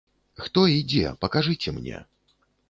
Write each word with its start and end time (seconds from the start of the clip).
Хто 0.45 0.63
і 0.75 0.79
дзе, 0.93 1.11
пакажыце 1.27 1.75
мне? 1.77 2.03